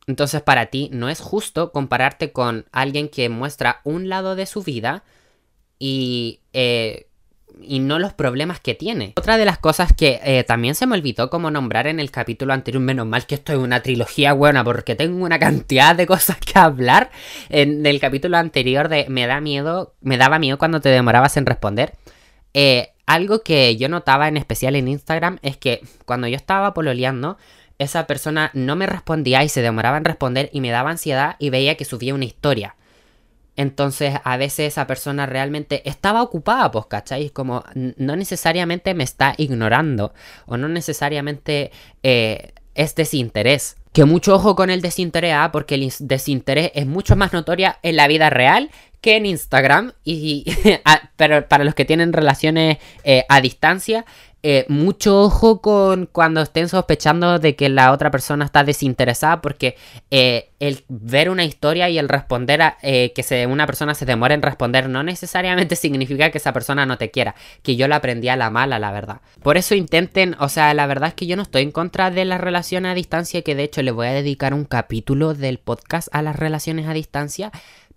Entonces 0.07 0.43
para 0.43 0.67
ti 0.67 0.91
no 0.93 1.09
es 1.09 1.21
justo 1.21 1.73
compararte 1.73 2.33
con 2.33 2.67
alguien 2.73 3.09
que 3.09 3.29
muestra 3.29 3.81
un 3.85 4.09
lado 4.09 4.37
de 4.37 4.47
su 4.47 4.63
vida 4.63 5.03
y 5.79 6.41
eh, 6.53 7.07
y 7.61 7.79
no 7.79 7.99
los 7.99 8.13
problemas 8.13 8.61
que 8.61 8.75
tiene. 8.75 9.13
Otra 9.17 9.37
de 9.37 9.45
las 9.45 9.59
cosas 9.59 9.93
que 9.93 10.21
eh, 10.25 10.45
también 10.45 10.75
se 10.75 10.87
me 10.87 10.97
olvidó 10.97 11.31
como 11.31 11.51
nombrar 11.51 11.87
en 11.87 12.01
el 12.01 12.11
capítulo 12.11 12.53
anterior, 12.53 12.83
menos 12.83 13.07
mal 13.07 13.27
que 13.27 13.35
esto 13.35 13.53
es 13.53 13.59
una 13.59 13.81
trilogía 13.81 14.33
buena 14.33 14.65
porque 14.65 14.95
tengo 14.95 15.25
una 15.25 15.39
cantidad 15.39 15.97
de 15.97 16.07
cosas 16.07 16.39
que 16.39 16.59
hablar. 16.59 17.11
En 17.49 17.85
el 17.87 18.01
capítulo 18.01 18.37
anterior 18.37 18.89
de 18.89 19.07
Me 19.09 19.27
da 19.27 19.41
miedo, 19.41 19.95
me 20.01 20.17
daba 20.17 20.39
miedo 20.39 20.59
cuando 20.59 20.81
te 20.81 20.89
demorabas 20.89 21.37
en 21.37 21.47
responder. 21.47 21.95
Eh, 22.53 22.91
algo 23.07 23.43
que 23.43 23.77
yo 23.77 23.89
notaba 23.89 24.29
en 24.29 24.37
especial 24.37 24.77
en 24.77 24.89
Instagram 24.89 25.39
es 25.43 25.57
que 25.57 25.81
cuando 26.07 26.27
yo 26.27 26.37
estaba 26.37 26.73
pololeando, 26.73 27.37
esa 27.79 28.07
persona 28.07 28.51
no 28.55 28.77
me 28.77 28.87
respondía 28.87 29.43
y 29.45 29.49
se 29.49 29.63
demoraba 29.63 29.97
en 29.97 30.05
responder 30.05 30.49
y 30.53 30.61
me 30.61 30.71
daba 30.71 30.91
ansiedad 30.91 31.37
y 31.39 31.51
veía 31.51 31.77
que 31.77 31.85
subía 31.85 32.15
una 32.15 32.25
historia. 32.25 32.77
Entonces, 33.57 34.15
a 34.25 34.37
veces 34.37 34.73
esa 34.73 34.87
persona 34.87 35.27
realmente 35.27 35.89
estaba 35.89 36.23
ocupada, 36.23 36.71
pues, 36.71 36.87
¿cachai? 36.87 37.31
Como 37.31 37.65
no 37.75 38.17
necesariamente 38.17 38.95
me 38.95 39.05
está 39.05 39.35
ignorando 39.37 40.13
o 40.47 40.57
no 40.57 40.69
necesariamente 40.69 41.71
eh, 42.03 42.53
es 42.75 42.95
desinterés. 42.95 43.77
Que 43.93 44.05
mucho 44.05 44.35
ojo 44.35 44.57
con 44.57 44.71
el 44.71 44.83
desinterés, 44.83 45.35
¿ah? 45.35 45.51
porque 45.53 45.77
el 45.77 45.93
desinterés 46.01 46.73
es 46.75 46.87
mucho 46.87 47.15
más 47.15 47.33
notoria 47.33 47.79
en 47.83 47.95
la 47.95 48.09
vida 48.09 48.29
real 48.29 48.71
que 49.01 49.17
en 49.17 49.27
Instagram. 49.27 49.93
Y, 50.03 50.45
pero 51.17 51.47
para 51.47 51.63
los 51.63 51.77
que 51.77 51.85
tienen 51.85 52.13
relaciones 52.13 52.79
eh, 53.05 53.25
a 53.29 53.41
distancia, 53.41 54.05
eh, 54.47 54.67
mucho 54.69 55.23
ojo 55.23 55.63
con 55.63 56.07
cuando 56.07 56.43
estén 56.43 56.69
sospechando 56.69 57.39
de 57.39 57.57
que 57.57 57.71
la 57.71 57.93
otra 57.93 58.11
persona 58.11 58.45
está 58.45 58.63
desinteresada, 58.63 59.41
porque 59.41 59.77
eh, 60.11 60.51
el 60.61 60.85
ver 60.89 61.31
una 61.31 61.45
historia 61.45 61.89
y 61.89 61.99
el 61.99 62.09
responder 62.09 62.61
a 62.61 62.77
que 62.81 63.23
se, 63.23 63.47
una 63.47 63.67
persona 63.67 63.95
se 63.95 64.05
demore 64.05 64.35
en 64.35 64.43
responder 64.43 64.89
no 64.89 65.03
necesariamente 65.03 65.77
significa 65.77 66.31
que 66.31 66.39
esa 66.39 66.53
persona 66.53 66.85
no 66.85 66.99
te 66.99 67.11
quiera, 67.11 67.35
que 67.63 67.77
yo 67.77 67.89
la 67.89 67.97
aprendí 67.97 68.29
a 68.29 68.37
la 68.37 68.51
mala, 68.51 68.79
la 68.79 68.93
verdad. 68.93 69.21
Por 69.43 69.57
eso 69.57 69.75
intenten, 69.75 70.37
o 70.39 70.49
sea, 70.49 70.75
la 70.75 70.87
verdad 70.87 71.09
es 71.09 71.15
que 71.15 71.27
yo 71.27 71.37
no 71.37 71.43
estoy 71.43 71.63
en 71.63 71.73
contra 71.73 72.11
de 72.11 72.25
la 72.25 72.39
relación 72.39 72.87
a 72.87 72.95
distancia, 72.95 73.43
que 73.43 73.55
de 73.55 73.65
hecho 73.65 73.83
le 73.83 73.91
voy 73.91 74.07
a 74.09 74.13
dedicar 74.13 74.55
un 74.55 74.65
capítulo 74.65 75.35
del 75.35 75.59
podcast 75.59 76.09
a 76.13 76.23
las 76.23 76.37
relaciones 76.37 76.87
a 76.87 76.93
distancia. 76.93 77.51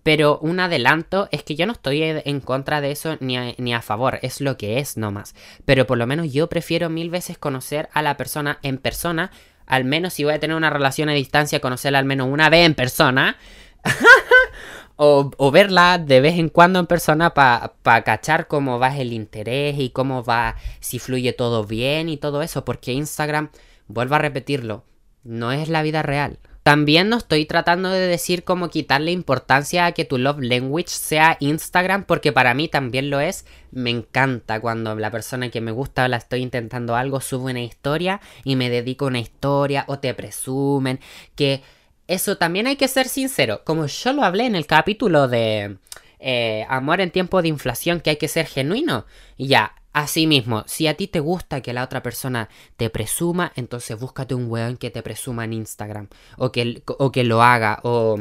Pero 0.07 0.39
un 0.39 0.61
adelanto 0.61 1.27
es 1.33 1.43
que 1.43 1.57
yo 1.57 1.65
no 1.65 1.73
estoy 1.73 2.01
en 2.01 2.39
contra 2.39 2.79
de 2.79 2.91
eso 2.91 3.17
ni 3.19 3.35
a, 3.35 3.53
ni 3.57 3.73
a 3.73 3.81
favor, 3.81 4.19
es 4.21 4.39
lo 4.39 4.55
que 4.55 4.79
es 4.79 4.95
nomás. 4.95 5.35
Pero 5.65 5.85
por 5.85 5.97
lo 5.97 6.07
menos 6.07 6.31
yo 6.31 6.47
prefiero 6.47 6.89
mil 6.89 7.09
veces 7.09 7.37
conocer 7.37 7.89
a 7.91 8.01
la 8.01 8.15
persona 8.15 8.57
en 8.61 8.77
persona, 8.77 9.31
al 9.65 9.83
menos 9.83 10.13
si 10.13 10.23
voy 10.23 10.31
a 10.31 10.39
tener 10.39 10.55
una 10.55 10.69
relación 10.69 11.09
a 11.09 11.11
distancia, 11.11 11.59
conocerla 11.59 11.99
al 11.99 12.05
menos 12.05 12.29
una 12.31 12.49
vez 12.49 12.65
en 12.65 12.73
persona. 12.73 13.35
o, 14.95 15.51
verla 15.51 15.97
de 15.97 16.21
vez 16.21 16.35
en 16.35 16.47
cuando 16.47 16.79
en 16.79 16.87
persona 16.87 17.33
para 17.33 17.73
pa 17.83 18.01
cachar 18.03 18.47
cómo 18.47 18.79
va 18.79 18.95
el 18.95 19.11
interés 19.11 19.77
y 19.77 19.89
cómo 19.89 20.23
va, 20.23 20.55
si 20.79 20.99
fluye 20.99 21.33
todo 21.33 21.65
bien 21.65 22.07
y 22.07 22.15
todo 22.15 22.43
eso, 22.43 22.63
porque 22.63 22.93
Instagram, 22.93 23.49
vuelvo 23.89 24.15
a 24.15 24.19
repetirlo, 24.19 24.85
no 25.25 25.51
es 25.51 25.67
la 25.67 25.81
vida 25.81 26.01
real. 26.01 26.39
También 26.67 27.07
no 27.07 27.15
estoy 27.15 27.45
tratando 27.45 27.89
de 27.89 28.07
decir 28.07 28.43
cómo 28.43 28.69
quitarle 28.69 29.13
importancia 29.13 29.85
a 29.85 29.93
que 29.93 30.03
tu 30.03 30.17
love 30.17 30.41
language 30.41 30.89
sea 30.89 31.37
Instagram, 31.39 32.03
porque 32.03 32.33
para 32.33 32.53
mí 32.53 32.67
también 32.67 33.09
lo 33.09 33.21
es. 33.21 33.45
Me 33.71 33.89
encanta 33.89 34.59
cuando 34.59 34.93
la 34.97 35.09
persona 35.09 35.49
que 35.49 35.61
me 35.61 35.71
gusta 35.71 36.03
o 36.03 36.07
la 36.09 36.17
estoy 36.17 36.41
intentando 36.41 36.97
algo 36.97 37.21
sube 37.21 37.51
una 37.51 37.61
historia 37.61 38.19
y 38.43 38.57
me 38.57 38.69
dedico 38.69 39.05
a 39.05 39.07
una 39.07 39.21
historia 39.21 39.85
o 39.87 39.99
te 39.99 40.13
presumen. 40.13 40.99
Que 41.35 41.61
eso 42.05 42.35
también 42.37 42.67
hay 42.67 42.75
que 42.75 42.89
ser 42.89 43.07
sincero. 43.07 43.61
Como 43.63 43.85
yo 43.85 44.11
lo 44.11 44.25
hablé 44.25 44.45
en 44.45 44.57
el 44.57 44.65
capítulo 44.65 45.29
de 45.29 45.77
eh, 46.19 46.65
Amor 46.67 46.99
en 46.99 47.11
tiempo 47.11 47.41
de 47.41 47.47
inflación, 47.47 48.01
que 48.01 48.09
hay 48.09 48.17
que 48.17 48.27
ser 48.27 48.45
genuino. 48.45 49.05
Ya, 49.37 49.73
Asimismo, 49.97 50.63
si 50.67 50.85
a 50.85 50.93
ti 50.93 51.07
te 51.07 51.19
gusta 51.19 51.61
que 51.61 51.73
la 51.73 51.83
otra 51.83 52.03
persona 52.03 52.49
te 52.75 52.91
presuma, 52.91 53.51
entonces 53.55 53.99
búscate 53.99 54.35
un 54.35 54.45
weón 54.47 54.77
que 54.77 54.91
te 54.91 55.01
presuma 55.01 55.43
en 55.45 55.53
Instagram. 55.53 56.07
O 56.37 56.51
que, 56.51 56.83
o 56.85 57.11
que 57.11 57.23
lo 57.23 57.41
haga. 57.41 57.79
O, 57.81 58.19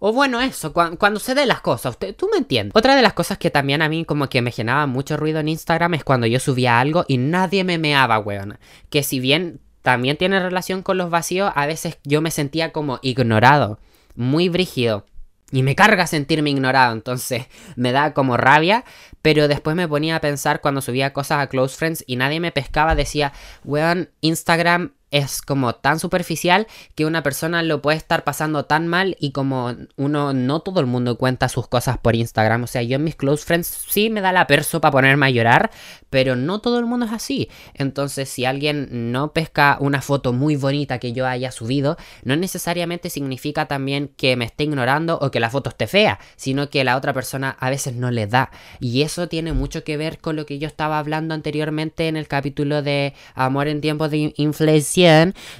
o 0.00 0.12
bueno, 0.12 0.40
eso, 0.40 0.72
cuando, 0.72 1.20
se 1.20 1.36
den 1.36 1.46
las 1.46 1.60
cosas. 1.60 1.96
Tú 2.16 2.28
me 2.28 2.38
entiendes. 2.38 2.74
Otra 2.74 2.96
de 2.96 3.02
las 3.02 3.12
cosas 3.12 3.38
que 3.38 3.50
también 3.50 3.82
a 3.82 3.88
mí 3.88 4.04
como 4.04 4.28
que 4.28 4.42
me 4.42 4.50
generaba 4.50 4.88
mucho 4.88 5.16
ruido 5.16 5.38
en 5.38 5.46
Instagram 5.46 5.94
es 5.94 6.02
cuando 6.02 6.26
yo 6.26 6.40
subía 6.40 6.80
algo 6.80 7.04
y 7.06 7.18
nadie 7.18 7.62
me 7.62 7.78
meaba, 7.78 8.18
weón. 8.18 8.58
Que 8.90 9.04
si 9.04 9.20
bien 9.20 9.60
también 9.82 10.16
tiene 10.16 10.40
relación 10.40 10.82
con 10.82 10.98
los 10.98 11.08
vacíos, 11.08 11.52
a 11.54 11.66
veces 11.66 12.00
yo 12.02 12.20
me 12.20 12.32
sentía 12.32 12.72
como 12.72 12.98
ignorado. 13.00 13.78
Muy 14.16 14.48
brígido. 14.48 15.06
Y 15.52 15.62
me 15.62 15.76
carga 15.76 16.06
sentirme 16.06 16.50
ignorado, 16.50 16.92
entonces 16.92 17.46
me 17.76 17.92
da 17.92 18.14
como 18.14 18.36
rabia, 18.36 18.84
pero 19.20 19.46
después 19.46 19.76
me 19.76 19.86
ponía 19.86 20.16
a 20.16 20.20
pensar 20.20 20.60
cuando 20.60 20.80
subía 20.80 21.12
cosas 21.12 21.40
a 21.40 21.46
Close 21.48 21.76
Friends 21.76 22.04
y 22.06 22.16
nadie 22.16 22.40
me 22.40 22.52
pescaba, 22.52 22.94
decía, 22.94 23.32
weón, 23.62 24.10
Instagram 24.22 24.94
es 25.12 25.42
como 25.42 25.74
tan 25.74 26.00
superficial 26.00 26.66
que 26.96 27.04
una 27.04 27.22
persona 27.22 27.62
lo 27.62 27.80
puede 27.80 27.98
estar 27.98 28.24
pasando 28.24 28.64
tan 28.64 28.88
mal 28.88 29.16
y 29.20 29.30
como 29.30 29.76
uno, 29.96 30.32
no 30.32 30.60
todo 30.60 30.80
el 30.80 30.86
mundo 30.86 31.16
cuenta 31.18 31.48
sus 31.48 31.68
cosas 31.68 31.98
por 31.98 32.16
Instagram. 32.16 32.64
O 32.64 32.66
sea, 32.66 32.82
yo 32.82 32.96
en 32.96 33.04
mis 33.04 33.14
close 33.14 33.44
friends 33.44 33.68
sí 33.88 34.10
me 34.10 34.22
da 34.22 34.32
la 34.32 34.46
perso 34.46 34.80
para 34.80 34.92
ponerme 34.92 35.26
a 35.26 35.30
llorar, 35.30 35.70
pero 36.10 36.34
no 36.34 36.60
todo 36.60 36.78
el 36.78 36.86
mundo 36.86 37.06
es 37.06 37.12
así. 37.12 37.48
Entonces, 37.74 38.28
si 38.28 38.44
alguien 38.46 39.12
no 39.12 39.32
pesca 39.32 39.76
una 39.80 40.00
foto 40.00 40.32
muy 40.32 40.56
bonita 40.56 40.98
que 40.98 41.12
yo 41.12 41.26
haya 41.26 41.52
subido, 41.52 41.96
no 42.24 42.34
necesariamente 42.34 43.10
significa 43.10 43.66
también 43.66 44.08
que 44.16 44.36
me 44.36 44.46
esté 44.46 44.64
ignorando 44.64 45.18
o 45.20 45.30
que 45.30 45.40
la 45.40 45.50
foto 45.50 45.68
esté 45.68 45.86
fea, 45.86 46.18
sino 46.36 46.70
que 46.70 46.84
la 46.84 46.96
otra 46.96 47.12
persona 47.12 47.56
a 47.60 47.68
veces 47.68 47.94
no 47.94 48.10
le 48.10 48.26
da. 48.26 48.50
Y 48.80 49.02
eso 49.02 49.28
tiene 49.28 49.52
mucho 49.52 49.84
que 49.84 49.98
ver 49.98 50.18
con 50.18 50.36
lo 50.36 50.46
que 50.46 50.58
yo 50.58 50.66
estaba 50.66 50.98
hablando 50.98 51.34
anteriormente 51.34 52.08
en 52.08 52.16
el 52.16 52.28
capítulo 52.28 52.80
de 52.80 53.12
Amor 53.34 53.68
en 53.68 53.82
tiempos 53.82 54.10
de 54.10 54.32
inflexión 54.36 55.01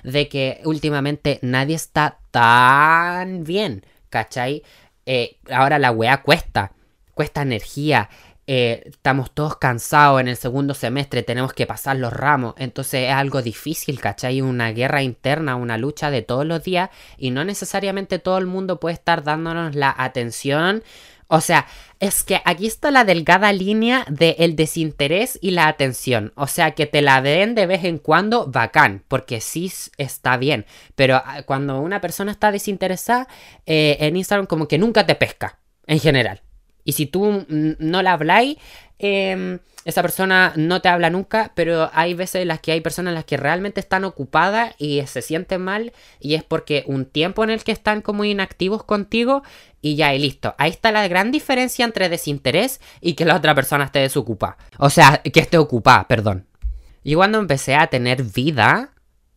de 0.03 0.29
que 0.29 0.61
últimamente 0.65 1.39
nadie 1.43 1.75
está 1.77 2.19
tan 2.31 3.45
bien, 3.45 3.85
¿cachai? 4.11 4.63
Eh, 5.07 5.37
ahora 5.51 5.79
la 5.79 5.91
weá 5.91 6.23
cuesta, 6.23 6.73
cuesta 7.15 7.43
energía. 7.43 8.09
eh, 8.47 8.83
estamos 8.87 9.31
todos 9.33 9.57
cansados 9.57 10.21
en 10.21 10.27
el 10.29 10.37
segundo 10.37 10.75
semestre, 10.75 11.23
tenemos 11.23 11.53
que 11.53 11.65
pasar 11.67 11.97
los 11.97 12.13
ramos, 12.13 12.55
entonces 12.59 13.09
es 13.09 13.15
algo 13.15 13.41
difícil, 13.41 14.01
¿cachai? 14.01 14.41
Una 14.43 14.73
guerra 14.73 15.03
interna, 15.03 15.55
una 15.57 15.79
lucha 15.79 16.11
de 16.11 16.23
todos 16.23 16.45
los 16.45 16.63
días 16.65 16.91
y 17.17 17.31
no 17.31 17.45
necesariamente 17.45 18.19
todo 18.19 18.39
el 18.39 18.47
mundo 18.47 18.81
puede 18.81 18.95
estar 18.95 19.23
dándonos 19.23 19.77
la 19.77 19.95
atención 19.97 20.83
o 21.35 21.41
sea, 21.41 21.67
es 21.99 22.25
que 22.25 22.43
aquí 22.45 22.67
está 22.67 22.91
la 22.91 23.05
delgada 23.05 23.55
línea 23.55 24.05
del 24.07 24.35
el 24.37 24.55
desinterés 24.55 25.39
y 25.41 25.53
la 25.53 25.67
atención. 25.67 26.35
O 26.37 26.47
sea, 26.47 26.73
que 26.73 26.85
te 26.85 27.01
la 27.01 27.23
den 27.23 27.55
de 27.55 27.65
vez 27.65 27.85
en 27.85 27.97
cuando, 27.97 28.47
bacán, 28.49 29.03
porque 29.09 29.41
sí 29.41 29.73
está 29.97 30.37
bien. 30.37 30.67
Pero 30.95 31.17
ah, 31.25 31.43
cuando 31.47 31.81
una 31.81 32.03
persona 32.03 32.33
está 32.33 32.53
desinteresada 32.53 33.29
eh, 33.65 33.97
en 34.01 34.19
Instagram, 34.19 34.45
como 34.45 34.69
que 34.69 34.77
nunca 34.77 35.07
te 35.07 35.15
pesca, 35.15 35.59
en 35.87 36.01
general. 36.01 36.43
Y 36.85 36.93
si 36.93 37.07
tú 37.07 37.47
no 37.49 38.03
la 38.03 38.13
habláis, 38.13 38.59
em, 38.99 39.59
esa 39.85 40.03
persona 40.03 40.53
no 40.57 40.81
te 40.81 40.89
habla 40.89 41.11
nunca, 41.11 41.53
pero 41.55 41.91
hay 41.93 42.15
veces 42.15 42.43
en 42.43 42.49
las 42.49 42.61
que 42.61 42.73
hay 42.73 42.81
personas 42.81 43.11
en 43.11 43.17
las 43.17 43.25
que 43.25 43.37
realmente 43.37 43.81
están 43.81 44.05
ocupadas 44.05 44.75
y 44.79 45.05
se 45.07 45.23
sienten 45.23 45.63
mal 45.63 45.93
y 46.21 46.35
es 46.35 46.45
porque 46.45 46.85
un 46.87 47.05
tiempo 47.05 47.43
en 47.43 47.51
el 47.51 47.65
que 47.65 47.73
están 47.73 48.01
como 48.01 48.25
inactivos 48.25 48.85
contigo 48.85 49.43
y 49.81 49.97
ya 49.97 50.15
y 50.15 50.21
listo. 50.21 50.55
Ahí 50.59 50.71
está 50.71 50.93
la 50.93 51.07
gran 51.09 51.33
diferencia 51.33 51.85
entre 51.85 52.09
desinterés 52.09 52.81
y 53.01 53.15
que 53.15 53.25
la 53.25 53.37
otra 53.37 53.55
persona 53.55 53.85
esté 53.85 53.99
desocupada. 53.99 54.57
O 54.79 54.89
sea, 54.89 55.19
que 55.19 55.41
esté 55.41 55.59
ocupada, 55.59 56.07
perdón. 56.07 56.47
Y 57.03 57.15
cuando 57.15 57.39
empecé 57.39 57.75
a 57.75 57.89
tener 57.89 58.23
vida, 58.23 58.92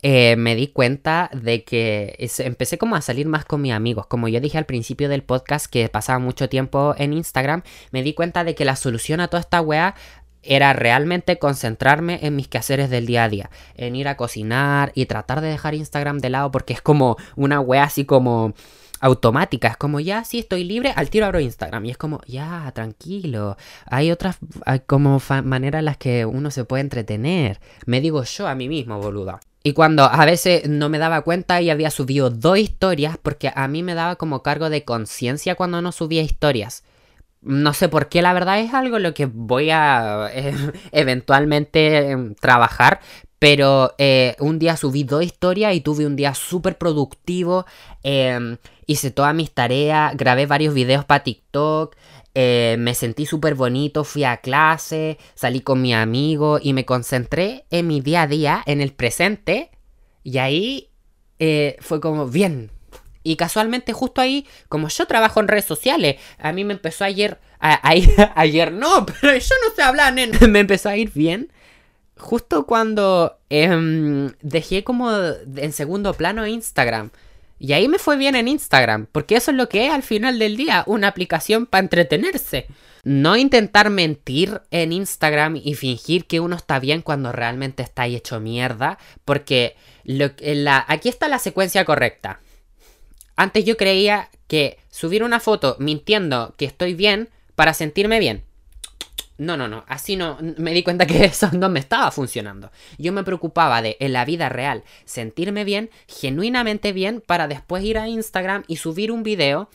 eh, 0.07 0.35
me 0.35 0.53
di 0.53 0.67
cuenta 0.67 1.31
de 1.33 1.63
que 1.63 2.15
empecé 2.37 2.77
como 2.77 2.95
a 2.95 3.01
salir 3.01 3.25
más 3.25 3.43
con 3.43 3.63
mis 3.63 3.73
amigos. 3.73 4.05
Como 4.05 4.27
yo 4.27 4.39
dije 4.39 4.59
al 4.59 4.67
principio 4.67 5.09
del 5.09 5.23
podcast 5.23 5.65
que 5.65 5.89
pasaba 5.89 6.19
mucho 6.19 6.47
tiempo 6.47 6.93
en 6.99 7.11
Instagram, 7.11 7.63
me 7.89 8.03
di 8.03 8.13
cuenta 8.13 8.43
de 8.43 8.53
que 8.53 8.65
la 8.65 8.75
solución 8.75 9.19
a 9.19 9.29
toda 9.29 9.41
esta 9.41 9.61
wea 9.61 9.95
era 10.43 10.73
realmente 10.73 11.39
concentrarme 11.39 12.19
en 12.21 12.35
mis 12.35 12.47
quehaceres 12.47 12.91
del 12.91 13.07
día 13.07 13.23
a 13.23 13.29
día, 13.29 13.49
en 13.77 13.95
ir 13.95 14.07
a 14.07 14.15
cocinar 14.15 14.91
y 14.93 15.07
tratar 15.07 15.41
de 15.41 15.47
dejar 15.47 15.73
Instagram 15.73 16.19
de 16.19 16.29
lado 16.29 16.51
porque 16.51 16.73
es 16.73 16.83
como 16.83 17.17
una 17.35 17.59
wea 17.59 17.85
así 17.85 18.05
como 18.05 18.53
automática, 18.99 19.69
es 19.69 19.77
como 19.77 19.99
ya 19.99 20.23
si 20.23 20.37
estoy 20.37 20.65
libre, 20.65 20.93
al 20.95 21.09
tiro 21.09 21.25
abro 21.25 21.39
Instagram 21.39 21.83
y 21.83 21.89
es 21.89 21.97
como 21.97 22.21
ya 22.27 22.71
tranquilo, 22.75 23.57
hay 23.87 24.11
otras 24.11 24.37
como 24.85 25.19
maneras 25.43 25.79
en 25.79 25.85
las 25.85 25.97
que 25.97 26.27
uno 26.27 26.51
se 26.51 26.63
puede 26.63 26.81
entretener, 26.81 27.59
me 27.87 28.01
digo 28.01 28.23
yo 28.23 28.47
a 28.47 28.53
mí 28.53 28.69
mismo, 28.69 28.99
boluda. 29.01 29.39
Y 29.65 29.73
cuando 29.73 30.03
a 30.03 30.25
veces 30.25 30.69
no 30.69 30.89
me 30.89 30.99
daba 30.99 31.23
cuenta 31.23 31.59
y 31.59 31.71
había 31.71 31.89
subido 31.89 32.29
dos 32.29 32.59
historias, 32.59 33.17
porque 33.19 33.51
a 33.55 33.67
mí 33.67 33.81
me 33.81 33.95
daba 33.95 34.15
como 34.15 34.43
cargo 34.43 34.69
de 34.69 34.85
conciencia 34.85 35.55
cuando 35.55 35.81
no 35.81 35.91
subía 35.91 36.21
historias. 36.21 36.83
No 37.41 37.73
sé 37.73 37.89
por 37.89 38.07
qué, 38.07 38.21
la 38.21 38.33
verdad 38.33 38.59
es 38.59 38.75
algo 38.75 38.99
lo 38.99 39.15
que 39.15 39.25
voy 39.25 39.71
a 39.71 40.29
eh, 40.31 40.53
eventualmente 40.91 42.11
em, 42.11 42.35
trabajar. 42.35 42.99
Pero 43.39 43.95
eh, 43.97 44.35
un 44.39 44.59
día 44.59 44.77
subí 44.77 45.03
dos 45.03 45.23
historias 45.23 45.73
y 45.73 45.81
tuve 45.81 46.05
un 46.05 46.15
día 46.15 46.35
súper 46.35 46.77
productivo. 46.77 47.65
Em, 48.03 48.57
hice 48.85 49.09
todas 49.09 49.33
mis 49.33 49.51
tareas, 49.51 50.15
grabé 50.15 50.45
varios 50.45 50.75
videos 50.75 51.05
para 51.05 51.23
TikTok. 51.23 51.95
Eh, 52.37 52.75
me 52.77 52.93
sentí 52.93 53.25
súper 53.25 53.55
bonito, 53.55 54.03
fui 54.03 54.25
a 54.25 54.37
clase, 54.37 55.17
salí 55.35 55.61
con 55.61 55.81
mi 55.81 55.93
amigo 55.93 56.59
y 56.61 56.73
me 56.73 56.85
concentré 56.85 57.65
en 57.71 57.87
mi 57.87 58.01
día 58.01 58.23
a 58.23 58.27
día, 58.27 58.61
en 58.65 58.81
el 58.81 58.91
presente. 58.91 59.71
Y 60.21 60.37
ahí 60.39 60.89
eh, 61.39 61.77
fue 61.79 62.01
como, 62.01 62.27
bien. 62.27 62.71
Y 63.23 63.37
casualmente 63.37 63.93
justo 63.93 64.19
ahí, 64.19 64.45
como 64.67 64.89
yo 64.89 65.07
trabajo 65.07 65.39
en 65.39 65.47
redes 65.47 65.63
sociales, 65.63 66.17
a 66.37 66.51
mí 66.51 66.65
me 66.65 66.73
empezó 66.73 67.05
ayer, 67.05 67.39
a, 67.59 67.95
ir, 67.95 68.13
ayer 68.35 68.73
no, 68.73 69.05
pero 69.21 69.37
yo 69.37 69.55
no 69.63 69.73
sé 69.73 69.81
hablar, 69.81 70.13
nena. 70.13 70.37
me 70.49 70.59
empezó 70.59 70.89
a 70.89 70.97
ir 70.97 71.11
bien. 71.13 71.53
Justo 72.17 72.65
cuando 72.65 73.39
em, 73.49 74.33
dejé 74.41 74.83
como 74.83 75.09
en 75.11 75.71
segundo 75.71 76.13
plano 76.13 76.45
Instagram. 76.45 77.11
Y 77.57 77.73
ahí 77.73 77.87
me 77.87 77.99
fue 77.99 78.17
bien 78.17 78.35
en 78.35 78.47
Instagram, 78.47 79.07
porque 79.11 79.35
eso 79.37 79.51
es 79.51 79.57
lo 79.57 79.69
que 79.69 79.87
es 79.87 79.93
al 79.93 80.03
final 80.03 80.39
del 80.39 80.57
día, 80.57 80.83
una 80.87 81.07
aplicación 81.07 81.65
para 81.65 81.83
entretenerse. 81.83 82.67
No 83.03 83.37
intentar 83.37 83.89
mentir 83.89 84.61
en 84.71 84.91
Instagram 84.91 85.55
y 85.55 85.75
fingir 85.75 86.25
que 86.25 86.39
uno 86.39 86.55
está 86.55 86.79
bien 86.79 87.01
cuando 87.01 87.31
realmente 87.31 87.83
está 87.83 88.03
ahí 88.03 88.15
hecho 88.15 88.39
mierda, 88.39 88.97
porque 89.23 89.75
aquí 90.87 91.09
está 91.09 91.27
la 91.27 91.39
secuencia 91.39 91.85
correcta. 91.85 92.39
Antes 93.35 93.63
yo 93.63 93.77
creía 93.77 94.29
que 94.47 94.79
subir 94.89 95.23
una 95.23 95.39
foto 95.39 95.77
mintiendo 95.79 96.55
que 96.57 96.65
estoy 96.65 96.93
bien 96.93 97.29
para 97.55 97.73
sentirme 97.73 98.19
bien. 98.19 98.43
No, 99.37 99.57
no, 99.57 99.67
no, 99.67 99.83
así 99.87 100.15
no, 100.15 100.37
me 100.57 100.71
di 100.71 100.81
cuenta 100.81 101.05
que 101.05 101.25
eso 101.25 101.49
no 101.51 101.69
me 101.69 101.79
estaba 101.79 102.11
funcionando. 102.11 102.71
Yo 102.97 103.11
me 103.11 103.23
preocupaba 103.23 103.81
de, 103.81 103.97
en 103.99 104.13
la 104.13 104.25
vida 104.25 104.49
real, 104.49 104.83
sentirme 105.03 105.63
bien, 105.63 105.89
genuinamente 106.07 106.93
bien, 106.93 107.21
para 107.25 107.47
después 107.47 107.83
ir 107.83 107.97
a 107.97 108.07
Instagram 108.07 108.63
y 108.67 108.77
subir 108.77 109.11
un 109.11 109.23
video 109.23 109.69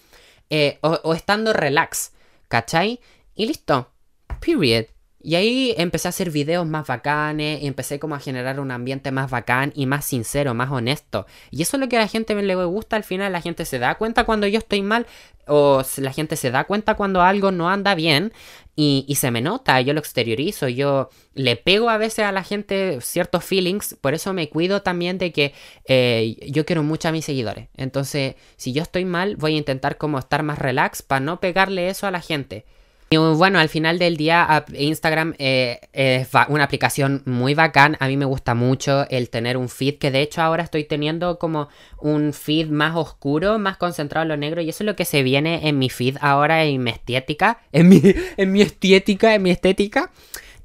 eh, 0.49 0.79
o, 0.81 1.15
estando 1.15 1.53
relax, 1.53 2.13
¿cachai? 2.49 3.01
Y 3.35 3.47
listo, 3.47 3.93
period. 4.41 4.87
Y 5.23 5.35
ahí 5.35 5.75
empecé 5.77 6.09
a 6.09 6.11
hacer 6.11 6.31
videos 6.31 6.67
más 6.67 6.87
bacanes, 6.87 7.63
y 7.63 7.67
empecé 7.67 7.99
como 7.99 8.15
a 8.15 8.21
generar 8.21 8.59
un 8.59 8.71
ambiente 8.71 9.11
más 9.11 9.31
bacán 9.31 9.73
y 9.75 9.87
más 9.87 10.05
sincero, 10.05 10.55
más 10.55 10.71
honesto. 10.71 11.27
Y 11.51 11.63
eso 11.63 11.77
es 11.77 11.81
lo 11.81 11.89
que 11.89 11.97
a 11.97 12.01
la 12.01 12.09
gente 12.09 12.35
le 12.35 12.55
gusta 12.65 12.97
al 12.97 13.05
final, 13.05 13.33
la 13.33 13.41
gente 13.41 13.65
se 13.65 13.79
da 13.79 13.97
cuenta 13.97 14.25
cuando 14.25 14.47
yo 14.47 14.59
estoy 14.59 14.83
mal 14.83 15.07
o 15.47 15.83
la 15.97 16.13
gente 16.13 16.37
se 16.37 16.51
da 16.51 16.65
cuenta 16.65 16.95
cuando 16.95 17.23
algo 17.23 17.51
no 17.51 17.69
anda 17.69 17.95
bien 17.95 18.33
y, 18.77 19.15
se 19.17 19.31
me 19.31 19.43
nota, 19.43 19.79
yo 19.83 19.93
lo 19.93 20.01
exteriorizo, 20.01 20.67
yo 20.69 21.11
le 21.35 21.57
pego 21.57 21.91
a 21.91 21.99
veces 21.99 22.25
a 22.25 22.33
la 22.33 22.43
gente 22.43 22.99
ciertos 23.03 23.45
feelings, 23.45 23.95
por 24.01 24.15
eso 24.15 24.33
me 24.33 24.49
cuido 24.49 24.81
también 24.81 25.19
de 25.19 25.33
que 25.33 25.53
eh, 25.85 26.37
yo 26.49 26.65
quiero 26.65 26.83
mucho 26.83 27.09
a 27.09 27.13
mis 27.13 27.27
seguidores. 27.27 27.69
Entonces, 27.77 28.37
si 28.57 28.73
yo 28.73 28.83
estoy 28.83 29.05
mal, 29.05 29.37
voy 29.37 29.55
a 29.57 29.59
intentar 29.59 29.99
como 29.99 30.19
estar 30.19 30.43
más 30.45 30.59
relax 30.59 31.03
para 31.03 31.21
no 31.21 31.41
pegarle 31.41 31.91
eso 31.91 32.07
a 32.07 32.11
la 32.11 32.23
gente. 32.23 32.65
Y 33.13 33.17
bueno, 33.17 33.59
al 33.59 33.69
final 33.69 33.99
del 33.99 34.17
día 34.17 34.65
Instagram 34.73 35.35
eh, 35.41 35.81
es 35.93 36.29
una 36.47 36.63
aplicación 36.63 37.25
muy 37.27 37.55
bacán. 37.55 37.97
A 37.99 38.07
mí 38.07 38.17
me 38.17 38.25
gusta 38.25 38.55
mucho 38.55 39.05
el 39.11 39.31
tener 39.31 39.57
un 39.57 39.69
feed, 39.69 39.99
que 39.99 40.13
de 40.13 40.23
hecho 40.23 40.43
ahora 40.43 40.63
estoy 40.63 40.85
teniendo 40.85 41.37
como 41.41 41.69
un 41.99 42.33
feed 42.33 42.69
más 42.69 42.95
oscuro, 42.95 43.59
más 43.59 43.79
concentrado 43.79 44.23
en 44.23 44.29
lo 44.29 44.37
negro. 44.37 44.61
Y 44.61 44.69
eso 44.69 44.85
es 44.85 44.87
lo 44.87 44.95
que 44.95 45.05
se 45.05 45.25
viene 45.25 45.67
en 45.67 45.77
mi 45.77 45.91
feed 45.91 46.19
ahora, 46.21 46.63
en 46.63 46.85
mi 46.85 46.93
estética. 46.93 47.59
En 47.73 47.89
mi, 47.89 48.01
en 48.37 48.53
mi 48.53 48.63
estética, 48.63 49.35
en 49.35 49.43
mi 49.43 49.51
estética. 49.51 50.13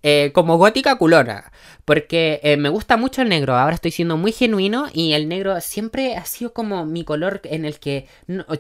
Eh, 0.08 0.30
como 0.34 0.60
gótica 0.60 1.00
culona. 1.00 1.52
Porque 1.84 2.40
eh, 2.44 2.58
me 2.58 2.70
gusta 2.70 2.96
mucho 2.96 3.24
el 3.24 3.30
negro. 3.30 3.58
Ahora 3.58 3.74
estoy 3.74 3.90
siendo 3.90 4.18
muy 4.18 4.32
genuino 4.32 4.86
y 4.94 5.14
el 5.14 5.28
negro 5.28 5.60
siempre 5.62 6.16
ha 6.16 6.26
sido 6.26 6.54
como 6.54 6.86
mi 6.86 7.04
color 7.04 7.42
en 7.44 7.66
el 7.66 7.80
que... 7.80 8.08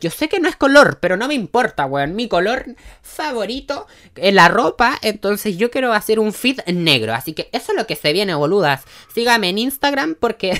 yo 0.01 0.09
sé 0.09 0.27
que 0.27 0.39
no 0.39 0.49
es 0.49 0.55
color, 0.55 0.97
pero 0.99 1.17
no 1.17 1.27
me 1.27 1.35
importa, 1.35 1.85
weón. 1.85 2.15
Mi 2.15 2.27
color 2.27 2.75
favorito 3.03 3.85
en 4.15 4.33
la 4.33 4.47
ropa. 4.47 4.97
Entonces 5.03 5.55
yo 5.55 5.69
quiero 5.69 5.93
hacer 5.93 6.19
un 6.19 6.33
feed 6.33 6.61
negro. 6.65 7.13
Así 7.13 7.33
que 7.33 7.47
eso 7.51 7.73
es 7.73 7.77
lo 7.77 7.85
que 7.85 7.95
se 7.95 8.11
viene, 8.11 8.33
boludas. 8.33 8.83
Sígame 9.13 9.49
en 9.49 9.59
Instagram 9.59 10.15
porque 10.19 10.59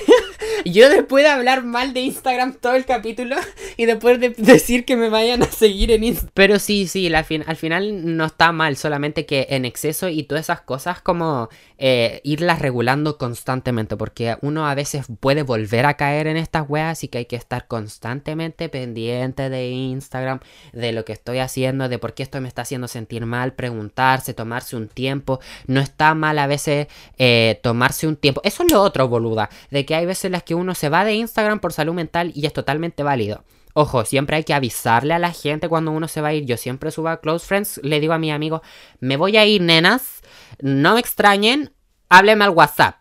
yo 0.64 0.88
después 0.88 1.24
de 1.24 1.30
hablar 1.30 1.64
mal 1.64 1.92
de 1.92 2.00
Instagram 2.00 2.54
todo 2.54 2.74
el 2.74 2.84
capítulo 2.84 3.36
y 3.76 3.86
después 3.86 4.20
de 4.20 4.30
decir 4.30 4.84
que 4.84 4.96
me 4.96 5.08
vayan 5.08 5.42
a 5.42 5.50
seguir 5.50 5.90
en 5.90 6.04
Instagram. 6.04 6.32
Pero 6.34 6.58
sí, 6.58 6.86
sí, 6.86 7.12
al 7.14 7.56
final 7.56 8.16
no 8.16 8.24
está 8.24 8.52
mal. 8.52 8.76
Solamente 8.76 9.26
que 9.26 9.46
en 9.50 9.64
exceso 9.64 10.08
y 10.08 10.22
todas 10.24 10.46
esas 10.46 10.60
cosas 10.60 11.00
como 11.00 11.48
eh, 11.78 12.20
irlas 12.24 12.60
regulando 12.60 13.18
constantemente, 13.18 13.96
porque 13.96 14.36
uno 14.40 14.66
a 14.66 14.74
veces 14.74 15.06
puede 15.20 15.42
volver 15.42 15.86
a 15.86 15.94
caer 15.94 16.26
en 16.26 16.36
estas 16.36 16.68
weas 16.68 17.04
y 17.04 17.08
que 17.08 17.18
hay 17.18 17.26
que 17.26 17.36
estar 17.36 17.66
constantemente 17.66 18.68
pendiente 18.68 19.50
de 19.50 19.68
Instagram, 19.68 20.40
de 20.72 20.92
lo 20.92 21.04
que 21.04 21.12
estoy 21.12 21.38
haciendo, 21.38 21.88
de 21.88 21.98
por 21.98 22.14
qué 22.14 22.22
esto 22.22 22.40
me 22.40 22.48
está 22.48 22.62
haciendo 22.62 22.88
sentir 22.88 23.26
mal, 23.26 23.52
preguntarse, 23.52 24.34
tomarse 24.34 24.76
un 24.76 24.88
tiempo. 24.88 25.40
No 25.66 25.80
está 25.80 26.14
mal 26.14 26.38
a 26.38 26.46
veces 26.46 26.86
eh, 27.18 27.60
tomarse 27.62 28.06
un 28.06 28.16
tiempo. 28.16 28.40
Eso 28.44 28.62
es 28.62 28.72
lo 28.72 28.80
otro, 28.82 29.08
boluda, 29.08 29.50
de 29.70 29.84
que 29.84 29.94
hay 29.94 30.06
veces 30.06 30.30
las 30.30 30.42
que 30.46 30.54
uno 30.54 30.74
se 30.74 30.88
va 30.88 31.04
de 31.04 31.12
Instagram 31.12 31.60
por 31.60 31.74
salud 31.74 31.92
mental 31.92 32.32
y 32.34 32.46
es 32.46 32.54
totalmente 32.54 33.02
válido. 33.02 33.44
Ojo, 33.74 34.06
siempre 34.06 34.36
hay 34.36 34.44
que 34.44 34.54
avisarle 34.54 35.12
a 35.12 35.18
la 35.18 35.32
gente 35.32 35.68
cuando 35.68 35.90
uno 35.90 36.08
se 36.08 36.22
va 36.22 36.28
a 36.28 36.32
ir. 36.32 36.46
Yo 36.46 36.56
siempre 36.56 36.90
subo 36.90 37.08
a 37.08 37.20
Close 37.20 37.46
Friends, 37.46 37.80
le 37.82 38.00
digo 38.00 38.14
a 38.14 38.18
mi 38.18 38.30
amigo, 38.30 38.62
me 39.00 39.18
voy 39.18 39.36
a 39.36 39.44
ir, 39.44 39.60
nenas, 39.60 40.22
no 40.62 40.94
me 40.94 41.00
extrañen, 41.00 41.74
hábleme 42.08 42.44
al 42.44 42.50
WhatsApp. 42.52 42.96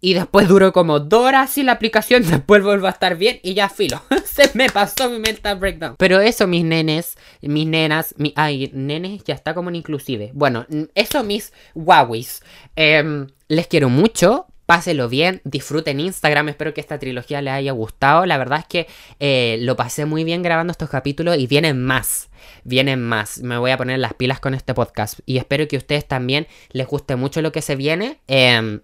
Y 0.00 0.14
después 0.14 0.48
duró 0.48 0.72
como 0.72 0.98
dos 0.98 1.26
horas 1.26 1.50
sin 1.50 1.66
la 1.66 1.72
aplicación, 1.72 2.22
después 2.26 2.62
vuelvo 2.62 2.86
a 2.86 2.90
estar 2.90 3.18
bien 3.18 3.40
y 3.42 3.52
ya 3.52 3.68
filo. 3.68 4.02
Se 4.24 4.50
me 4.54 4.70
pasó 4.70 5.10
mi 5.10 5.18
mental 5.18 5.58
breakdown. 5.58 5.96
Pero 5.98 6.20
eso, 6.20 6.46
mis 6.46 6.64
nenes, 6.64 7.18
mis 7.42 7.66
nenas, 7.66 8.14
mi, 8.16 8.32
ay, 8.36 8.70
nenes 8.72 9.22
ya 9.24 9.34
está 9.34 9.52
como 9.52 9.68
en 9.68 9.76
inclusive. 9.76 10.30
Bueno, 10.32 10.66
eso 10.94 11.22
mis 11.22 11.52
Huawei's. 11.74 12.42
Em, 12.74 13.26
les 13.48 13.66
quiero 13.66 13.90
mucho, 13.90 14.46
Páselo 14.70 15.08
bien, 15.08 15.40
disfruten 15.42 15.98
Instagram, 15.98 16.50
espero 16.50 16.72
que 16.72 16.80
esta 16.80 16.96
trilogía 17.00 17.42
les 17.42 17.54
haya 17.54 17.72
gustado. 17.72 18.24
La 18.24 18.38
verdad 18.38 18.60
es 18.60 18.66
que 18.66 18.86
eh, 19.18 19.58
lo 19.62 19.74
pasé 19.74 20.04
muy 20.04 20.22
bien 20.22 20.44
grabando 20.44 20.70
estos 20.70 20.88
capítulos 20.88 21.36
y 21.38 21.48
vienen 21.48 21.84
más, 21.84 22.28
vienen 22.62 23.02
más. 23.02 23.40
Me 23.40 23.58
voy 23.58 23.72
a 23.72 23.76
poner 23.76 23.98
las 23.98 24.14
pilas 24.14 24.38
con 24.38 24.54
este 24.54 24.72
podcast 24.72 25.18
y 25.26 25.38
espero 25.38 25.66
que 25.66 25.74
a 25.74 25.80
ustedes 25.80 26.06
también 26.06 26.46
les 26.70 26.86
guste 26.86 27.16
mucho 27.16 27.42
lo 27.42 27.50
que 27.50 27.62
se 27.62 27.74
viene. 27.74 28.20
Eh, 28.28 28.78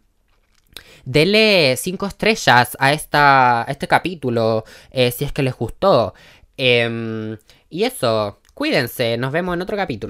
Denle 1.04 1.76
5 1.76 2.06
estrellas 2.06 2.76
a, 2.80 2.92
esta, 2.92 3.64
este 3.68 3.86
capítulo 3.86 4.64
eh, 4.90 5.12
si 5.12 5.24
es 5.24 5.30
que 5.30 5.44
les 5.44 5.54
gustó. 5.54 6.14
Em, 6.56 7.38
y 7.70 7.84
eso, 7.84 8.40
cuídense, 8.54 9.18
nos 9.18 9.30
vemos 9.30 9.54
en 9.54 9.62
otro 9.62 9.76
capítulo. 9.76 10.04